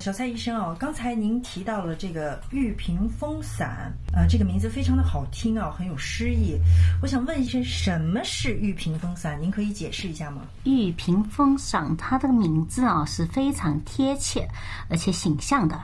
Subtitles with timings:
[0.00, 6.58] 小蔡医生哦，刚才您提到了这个玉屏风散，呃，这个名字非常的好听啊，很有诗意。
[7.02, 9.38] 我想问一下，什么是玉屏风散？
[9.42, 10.40] 您可以解释一下吗？
[10.64, 14.48] 玉屏风散，它这个名字啊是非常贴切
[14.88, 15.78] 而且形象的。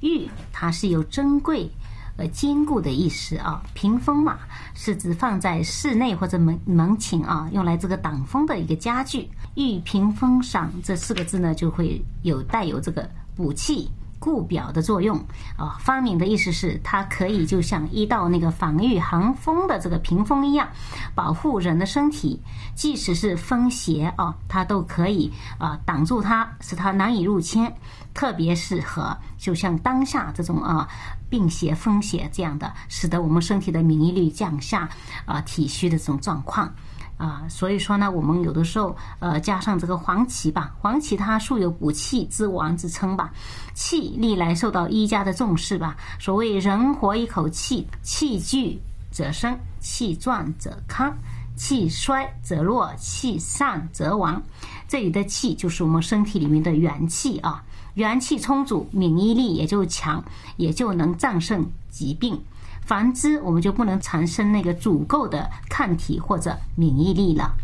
[0.00, 1.70] 玉，它是有珍贵。
[2.16, 4.40] 呃，坚固的意思啊，屏风嘛，
[4.74, 9.30] 是指放在室内或者门门前啊，用来这个挡风的一个家具。
[9.54, 13.08] 玉屏风散这四个字呢，就会有带有这个
[13.40, 13.90] 补气。
[14.20, 15.16] 固表的作用
[15.56, 20.68] 啊，发明的意思是它可以就像一道那个防御寒风的这个屏风一样，
[21.14, 22.38] 保护人的身体，
[22.74, 27.72] 即使是风邪啊，它都可以啊挡住它，使它难以入侵。
[28.12, 30.86] 特别适合就像当下这种啊
[31.30, 34.86] 病邪、风邪这样的，使得我们身体的免疫力降下
[35.24, 36.70] 啊体虚的这种状况。
[37.20, 43.30] 啊，所以说呢，我们有的时候，呃，加上这个黄芪吧，黄芪它素有补气之王之称吧，
[43.74, 45.94] 气历来受到医家的重视吧。
[46.18, 51.14] 所谓人活一口气，气聚则生，气壮则康，
[51.56, 54.42] 气衰则弱，气散则亡。
[54.88, 57.62] 这里的气就是我们身体里面的元气啊，
[57.96, 60.24] 元气充足，免疫力也就强，
[60.56, 62.40] 也就能战胜疾病。
[62.90, 67.54] 防之，我们就不能产生那个足够的抗体或者免疫力了。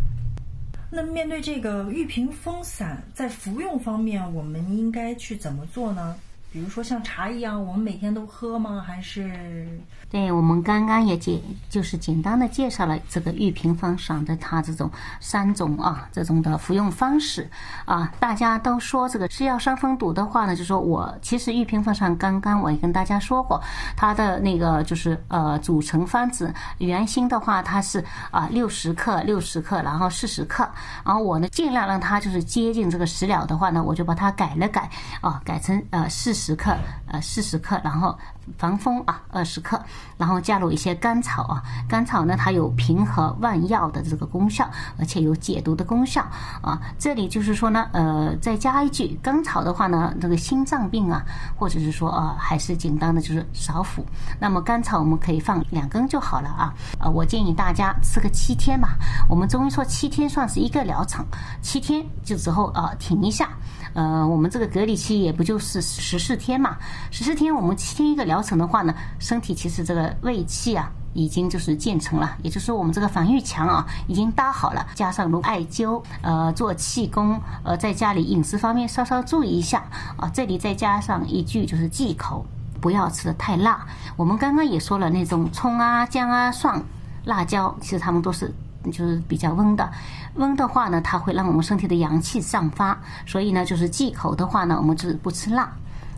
[0.89, 6.15] 那面对这个玉屏风散，在服用方面，我们应该去怎么做呢？
[6.57, 8.83] 比如说像茶一样，我们每天都喝吗？
[8.87, 9.69] 还是？
[10.09, 14.89] 对我们刚刚也简就是简单的介绍了这个玉屏风散的它这种
[15.21, 17.47] 三种啊这种的服用方式
[17.85, 23.61] 啊，大家都说这个吃药伤风毒的话呢，就说我其实玉屏风散刚刚我也跟大家说过，
[23.95, 30.67] 它的那个就是呃组成方子原心的话它是啊六十克六十克，然后四十克，
[31.05, 34.89] 然后我呢尽量让它就是接近这个食疗的话呢，我就把它改了改
[35.21, 36.73] 啊，改成呃四十时刻。
[37.09, 38.17] 呃四十克，然后。
[38.59, 39.77] 防风啊，二十克，
[40.17, 44.71] 然后加入一些甘草啊，甘草呢它有平和万药的这个功效，
[45.01, 46.25] 而且有解毒的功效
[46.63, 46.81] 啊。
[46.97, 51.25] 这里就是说呢，呃，再加一句，甘草的话呢，这个心脏病啊，
[51.57, 54.07] 或者是说啊，还是简单的就是少服。
[54.39, 56.73] 那么甘草我们可以放两根就好了啊。
[57.01, 58.97] 呃，我建议大家吃个七天吧。
[59.29, 61.27] 我们中医说七天算是一个疗程，
[61.61, 63.49] 七天就之后啊停一下。
[63.95, 66.77] 呃，我们这个隔离期也不就是十四天嘛？
[67.11, 74.87] 十四天我们七天一个疗程的话呢，身体其实这个胃气啊已经就是建成了，也就是说我们这个防御墙啊已经搭好了。
[74.95, 79.83] 加上如艾灸，呃，做气功，呃，在家里饮食方面稍稍注意一下
[80.17, 80.31] 啊。
[80.33, 82.45] 这里再加上一句就是忌口，
[82.81, 83.87] 不要吃的太辣。
[84.17, 86.83] 我们刚刚也说了，那种葱啊、姜啊、蒜、
[87.25, 88.53] 辣椒，其实它们都是。
[88.93, 89.91] 就是比较温的，
[90.37, 92.97] 温的话呢，它会让我们身体的阳气上发，
[93.27, 95.69] 所以呢，就是忌口的话呢，我们就是不吃辣、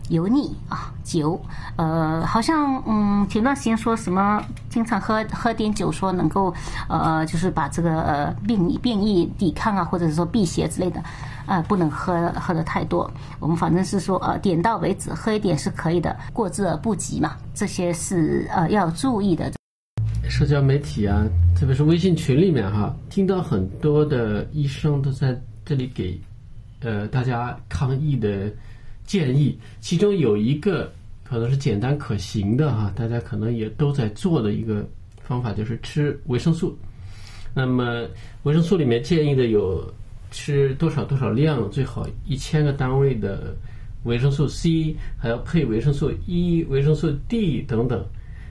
[0.09, 1.39] 油腻啊酒，
[1.75, 6.53] 呃，好像嗯，前段时间说什么经常喝喝点酒，说能够
[6.87, 11.01] 呃，就是把这个呃病变异抵抗啊，或者是说辟邪之类的，
[11.45, 13.09] 啊，不能喝喝的太多。
[13.39, 19.51] 我们反正是说呃，点到为止，喝一点是可以的，过之而不及嘛，这些是呃要注意的。
[20.27, 21.23] 社交媒体啊，
[21.55, 26.19] 特别是微信群里面哈，听到很多的医生都在这里给，
[26.81, 28.51] 呃，大家抗疫的
[29.09, 29.57] 建议。
[29.81, 30.93] 其中有一个
[31.23, 34.87] 可能是简单可行的哈，大家可能也都在做的一个
[35.23, 36.77] 方法，就是吃维生素。
[37.55, 38.07] 那么
[38.43, 39.91] 维生素里面建议的有
[40.29, 43.55] 吃多少多少量，最好一千个单位的
[44.03, 48.05] 维生素 C，还要配维生素 E、维生素 D 等等。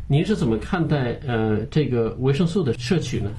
[0.08, 3.30] 您是怎么看待呃这个维生素的摄取呢？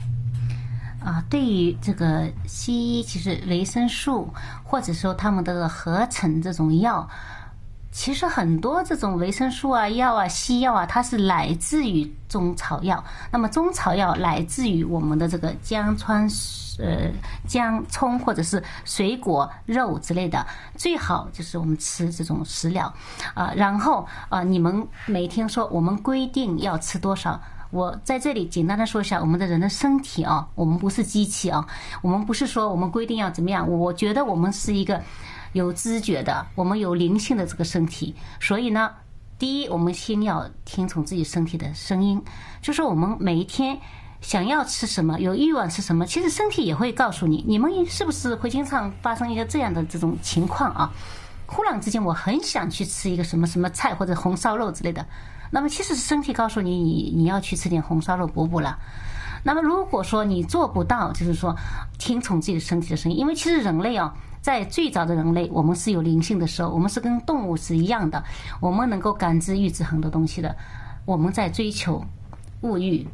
[1.04, 4.30] 啊，对于这个西医，其实维生素
[4.64, 7.08] 或者说他们的合成这种药。
[7.92, 13.04] 其实很多这种维生素啊、药啊、西药啊，它是来自于中草药。
[13.32, 16.30] 那么中草药来自于我们的这个姜、川、
[16.78, 17.10] 呃
[17.48, 20.46] 姜、葱或者是水果、肉之类的。
[20.76, 22.94] 最好就是我们吃这种食疗
[23.34, 23.52] 啊。
[23.56, 27.42] 然后啊，你们每天说我们规定要吃多少？
[27.72, 31.66] 我在这里简单的说一下，我们的人的身体啊，我们不是机器啊，
[32.02, 33.70] 我们不是说我们规定要怎么样。
[33.70, 35.02] 我觉得我们是一个。
[35.54, 38.92] 有知觉的，我们有灵性的这个身体，所以呢，
[39.40, 42.22] 第一，我们先要听从自己身体的声音，
[42.62, 43.76] 就是我们每一天
[44.22, 47.44] 想要吃什么，有欲望吃什么，其实身体也会告诉你。
[47.48, 50.94] 你们是不是会经常发生一个这样的这种情况啊？
[51.48, 55.04] 忽然之间，我很想去吃一个什么什么菜或者红烧肉之类的，
[55.52, 58.78] 那么其实是身体告诉你，你你要去吃点红烧肉补补了。
[59.44, 61.56] 那么如果说你做不到，就是说
[61.98, 64.14] 听从自己的身体的声音，因为其实人类啊。
[64.42, 68.24] 在最早的人类，我们是有灵性的时候，我们是跟动物是一样的，
[68.62, 70.56] 我们能够感知、预知很多东西的。
[71.04, 72.02] 我们在追求
[72.62, 73.06] 物欲、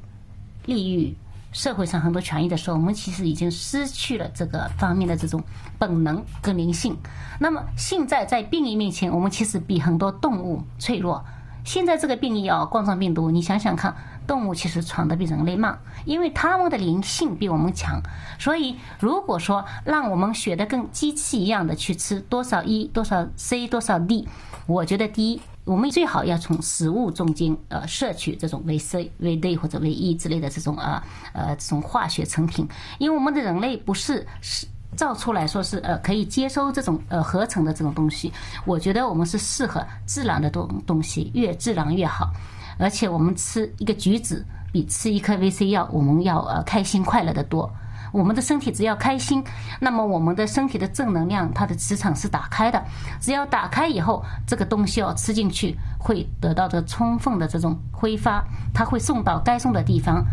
[0.67, 1.15] 利欲、
[1.51, 5.43] 社会上很多权益的时候，我们其实已经失去了这个方面的这种
[5.79, 6.95] 本能跟灵性。
[7.39, 11.25] 那么现在在病疫面前，我们其实比很多动物脆弱。
[11.65, 13.93] 现在这个病例啊，冠状病毒，你想想看，
[14.27, 17.99] 动物其实传的比人类慢，因为它们的灵性比我们强。
[18.37, 24.27] 所以，如果说让我们学的跟机器一样的去吃多少 E 多少 C 多少 D，
[24.67, 31.03] 我觉得第一，我们最好要从食物中间呃摄取这种维 C、维 D 或者维 E 之类的这种啊
[31.33, 32.67] 呃这种化学成品，
[32.99, 34.67] 因为我们的人类不是是。
[34.95, 38.31] 造出来说是呃可以接收这种呃合成的这种东西，
[38.65, 42.31] 我觉得我们是适合自然的东东西，越自然越好。
[42.77, 47.69] 而且我们吃一个橘子比吃一颗 VC 药我们要呃开心快乐的多。
[48.11, 49.43] 我们的身体只要开心，
[49.77, 52.81] 那么我们的身体的正能量它的磁场是打开的，
[53.19, 58.41] 只要打开以后，这个东西要吃进去会得到的充分的这种挥发，
[58.73, 60.23] 它会送到该送的地方。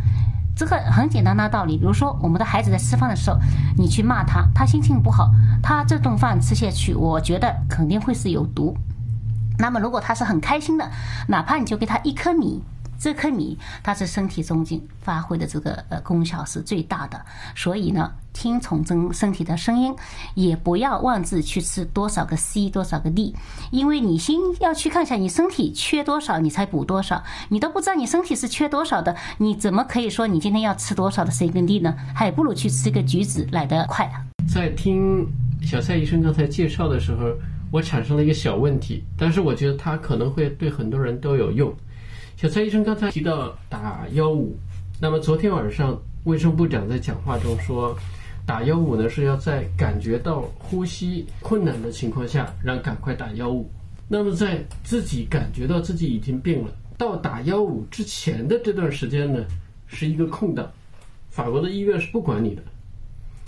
[0.55, 3.39] 这个很简单的道理，比如说我们的孩子在吃饭的时候，
[3.77, 5.31] 你去骂他，他心情不好，
[5.63, 8.77] 他这顿饭吃下去，我觉得肯定会是有毒。
[9.59, 10.91] 那么如果他是很开心的，
[11.29, 12.63] 哪怕你就给他一颗米。
[13.03, 17.21] 这颗米，它是身体中间发挥的这个呃功效是最大的，
[17.57, 19.93] 所以呢，听从真身体的声音，
[20.37, 23.35] 也不要妄自去吃多少个 C 多少个 D，
[23.73, 31.93] 因为你先要去看一下你身体缺多少，你才补多少，你都不知道你身体是缺多少的，你怎么可以说你今天要吃多少的 C 跟 D 呢？
[32.15, 34.23] 还不如去吃个橘子来得快啊！
[34.47, 35.27] 在听
[35.61, 37.35] 小蔡医生刚才介绍的时候，
[37.73, 41.75] 我产生了一个小问题，但是我觉得它可能会对很多人都有用。
[42.43, 44.59] 小蔡医生刚才提到打幺五，
[45.01, 47.97] 那么昨天晚上卫生部长在讲话中说，
[48.45, 53.71] 打幺五呢是要在感觉到呼吸困难的情况下，让赶快打幺五。
[54.09, 59.45] 那么在自己感觉到自己已经病了，到打幺五之前的这段时间呢，
[59.87, 60.69] 是一个空档。
[61.31, 62.63] 法国的医院是不管你的，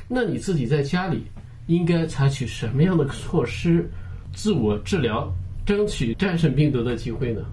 [0.06, 1.24] 那你自己在家里
[1.66, 3.90] 应该采取什么样的措施，
[4.32, 5.28] 自我治疗，
[5.66, 7.44] 争取战胜病毒的机会呢？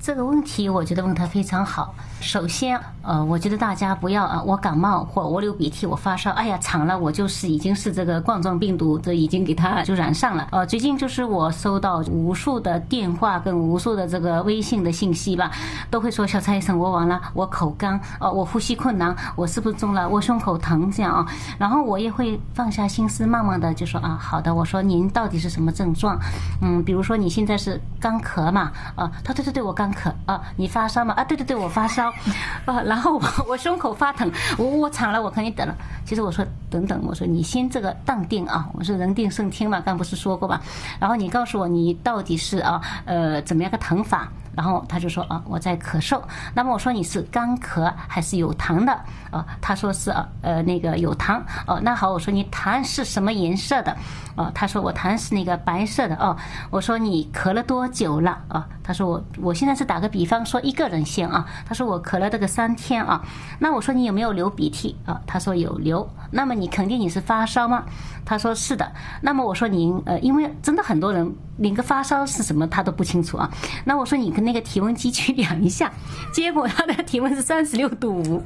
[0.00, 1.94] 这个问题我觉得问得非常好。
[2.22, 10.48] 首先，呃，我觉得大家不要啊，我感冒或我流鼻涕，我发烧，哎呀，惨了，我就是已经是这个冠状病毒，这已经给它就染上了。
[10.52, 15.50] 呃，最近就是我收到无数的电话跟无数的这个微信的信息吧，
[15.90, 20.08] 都会说小蔡医生，我完了，我口干，哦，我呼吸困难，我是不是中了？
[20.08, 21.26] 我胸口疼这样啊。
[21.58, 26.18] 然后我也会放下心思，慢慢的就说啊，好的，我说您到底是什么症状？
[26.62, 28.72] 嗯，比如说你现在是干咳嘛？
[28.94, 31.14] 啊，他对对对，我干可啊，你发烧吗？
[31.16, 32.10] 啊，对对对，我发烧。
[32.66, 35.74] 啊，然后我 我胸口发疼，我我惨了，我肯定等了。
[36.04, 40.60] 其实我说等等，我说你先这个淡定啊，我说人定胜天嘛，刚不是说过吧？
[40.98, 44.28] 然后你告诉我你到底是啊呃怎么样个疼法？
[44.60, 46.20] 然后他就说啊我在咳嗽。
[46.52, 48.92] 那么我说你是干咳还是有痰的？
[49.30, 51.40] 啊，他说是啊呃那个有痰。
[51.66, 53.96] 哦，那好，我说你痰是什么颜色的？
[54.36, 56.14] 啊，他说我痰是那个白色的。
[56.16, 56.36] 哦，
[56.68, 58.38] 我说你咳了多久了？
[58.48, 63.24] 啊，他说我我现在是打个比方说一个人先啊，他说我咳了这个三天啊。
[63.58, 64.94] 那我说你有没有流鼻涕？
[65.06, 66.06] 啊，他说有流。
[66.30, 67.84] 那么你肯定你是发烧吗？
[68.24, 68.90] 他说是的。
[69.20, 73.50] 那么我说您呃，因为真的很多人连个发烧是什么他都不清楚啊。
[73.84, 75.90] 那我说你跟那个体温计去量一下，
[76.32, 78.42] 结果他的体温是三十六度五。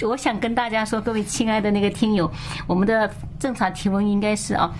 [0.02, 2.30] 我想跟大家说，各位亲爱的那个听友，
[2.66, 4.70] 我们的正常体温应该是啊。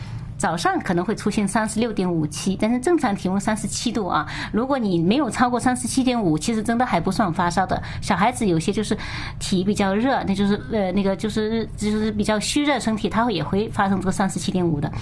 [0.45, 4.27] 早上可能会出现三十六点五七，但是正常体温三十七度啊。
[4.53, 7.83] 如果你没有超过三十七点五，其实真的还不算发烧的。
[8.03, 8.95] 小孩子有些就是
[9.39, 14.93] 体比较热，那就是呃那个就是就是比较虚热身体，他会也会发生这个三十七点五的，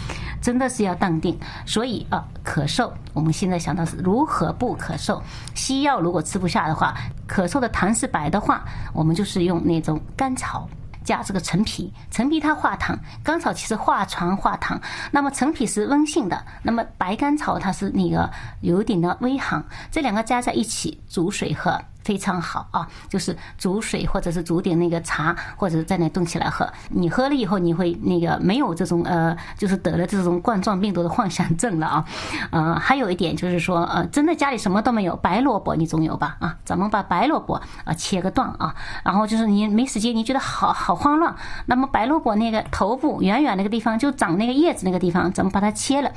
[0.40, 1.36] 真的是要淡定。
[1.66, 5.20] 所以啊，咳嗽，我们现在想到是如何不咳嗽。
[5.56, 6.94] 西药如果吃不下的话，
[7.28, 10.68] 咳嗽的痰是白的话，我们就是用那种甘草。
[11.02, 14.80] 加这个陈皮，陈皮它化痰，甘草其实化传化痰。
[15.10, 18.30] 那么陈皮是温性的，那么白甘草它是那个
[18.60, 21.80] 有点的微寒，这两个加在一起煮水喝。
[22.04, 26.70] 非常好啊，就是煮水或者是煮点那个茶，或者在那炖起来喝。
[26.90, 32.04] 你喝了以后，你会那个没有这种呃，就是得了这种冠状病毒的幻想症了啊。
[32.50, 36.36] 呃，还有一点就是说，呃，真的家里什么都没有，白萝卜你总有吧？
[36.40, 41.34] 啊，咱们把白萝卜啊切个段啊，然后就是你没时间，你觉得好好慌乱，
[41.66, 46.10] 那么白萝卜那个头部远远那个地方就长那个叶子那个地方，咱们把它切了。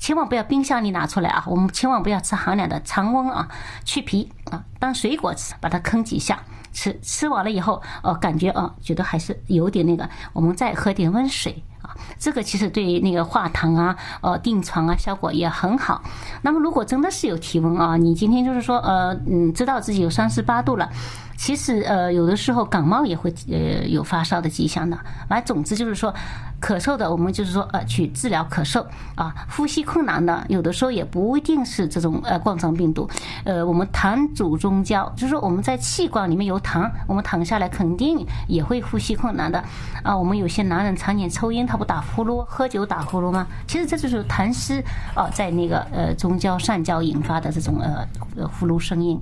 [0.00, 1.44] 千万不要冰箱里拿出来啊！
[1.46, 3.46] 我们千万不要吃寒凉的，常温啊，
[3.84, 6.42] 去皮啊，当水果吃，把它啃几下
[6.72, 6.98] 吃。
[7.02, 16.02] 吃完了以后，哦，感觉啊，觉得还是有点那个，我们再喝点温水，啊，这个其实对那个化痰啊、呃定床啊效果也很好。
[16.40, 20.88] 那么如果真的是有体温啊，你今天就是说呃嗯知道自己有三十八度了。
[21.36, 24.98] 其实呃，有的时候感冒也会呃有发烧的迹象的。
[25.30, 26.14] 完，总之就是说，
[26.70, 28.86] 咳嗽的我们就是说呃去治疗咳嗽
[29.16, 33.10] 啊，呼吸困难的有的时候也不一定是这种呃冠状病毒。
[33.42, 39.60] 呃，我们痰阻中焦，就是说我们在气管里面有痰，我们躺下来肯定也会呼吸困难的
[40.04, 40.16] 啊。
[40.16, 43.44] 我们有些男人常年抽烟，他不打呼噜，喝酒打呼噜吗？
[43.66, 44.80] 其实这就是痰湿
[45.16, 49.20] 啊，在那个呃中焦上焦引发的这种呃呃呼噜声音。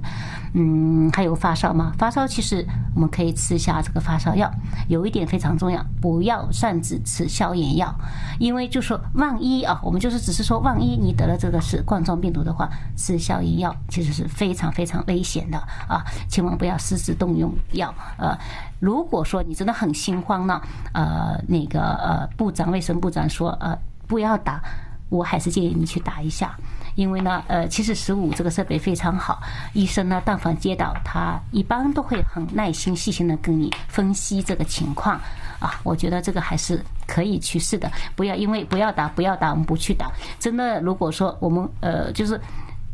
[0.54, 1.92] 嗯，还有发烧吗？
[1.98, 4.50] 发烧其实我们可以吃一下这个发烧药。
[4.88, 7.94] 有一点非常重要，不要擅自吃消炎药，
[8.38, 16.04] 因为就说万一啊，我们就是只是说万一你得了这个是冠状病毒的话，吃消炎药其实是非常非常危险的啊！
[16.28, 17.94] 千万不要私自动用药。
[18.16, 18.36] 呃，
[18.80, 20.60] 如果说你真的很心慌呢，
[20.92, 24.62] 呃，那个呃部长卫生部长说呃不要打，
[25.10, 26.56] 我还是建议你去打一下。
[26.98, 29.40] 因为呢，呃，其实十五这个设备非常好，
[29.72, 35.14] 医生呢，但凡接到，他一般都会很耐心、细心的跟你分析这个情况，
[35.60, 40.10] 啊，我觉得这个还是可以去试的，不要因为不要打，不要打，我们不去打。
[40.40, 42.40] 真的，如果说我们呃，就是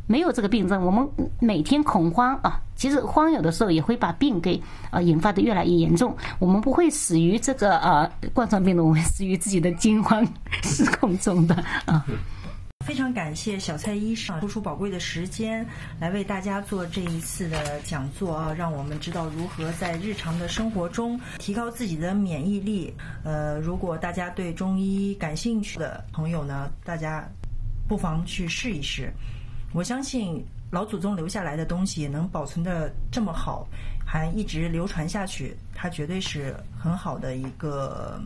[0.06, 1.08] 没有这个病症，我们
[1.40, 6.14] 每天恐慌啊，其实慌有的时候也会把病给啊引发的越来越严重。
[6.38, 10.22] 我们不会死于这个呃冠状病毒，我们死于自己的惊慌
[10.62, 11.54] 失控中的
[11.86, 12.04] 啊。
[12.94, 15.66] 非常感谢小蔡医生抽出宝贵的时间
[15.98, 22.94] 来为大家做这一次的讲座啊，让我们知道如何在日常的生活中提高自己的免疫力。
[23.24, 27.28] 呃，如果大家对中医感兴趣的朋友呢，大家
[27.88, 29.12] 不妨去试一试。
[29.72, 33.66] 我相信老祖宗留下来的东西能保存的这么好，
[34.06, 38.22] 还一直流传下去，它绝对是很好的一个。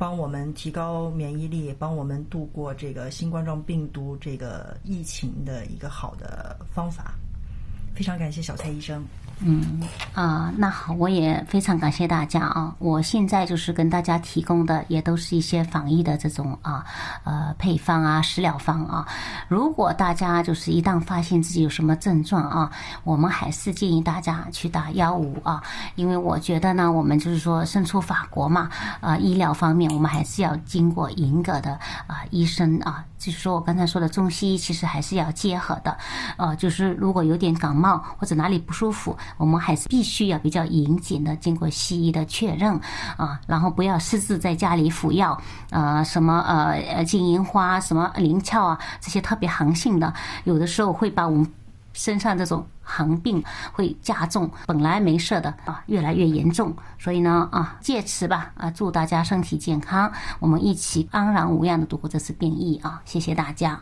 [0.00, 7.12] 帮我们提高免疫力，帮我们度过这个新冠状病毒这个疫情的一个好的方法。
[7.94, 9.04] 非常感谢小蔡医生。
[9.42, 9.80] 嗯
[10.12, 12.74] 啊，那好，我也非常感谢大家啊！
[12.78, 16.84] 我现在就是跟大家提供的也都是一些防疫的这种啊
[17.24, 19.08] 呃配方啊食疗方啊。
[19.48, 22.70] 如果大家就是一旦发现自己有什么症状啊，
[23.02, 25.62] 我们还是建议大家去打幺五啊，
[25.94, 28.68] 因为我觉得呢，我们就是说身处法国嘛
[29.00, 31.72] 啊，医疗方面我们还是要经过严格的
[32.06, 35.96] 啊医生啊，就是说我刚才说的中西医其实还是要结合的，
[36.36, 39.16] 呃，就是如果有点感冒或者哪里不舒服。
[39.36, 42.78] 我们还是必须要比较严谨的经过西医的确认
[43.16, 50.12] 啊，然后不要私自在家里服药，呃，什么呃呃金银花、什么灵窍啊，这些特别寒性的，
[50.44, 51.46] 有的时候会把我们
[51.92, 56.74] 身上这种寒病会加重，本来没事的啊，越来越严重。
[56.98, 63.02] 所以呢啊，借此吧啊，祝大家身体健康，我们一起安然无恙的度过这次变异啊！
[63.04, 63.80] 谢谢大家。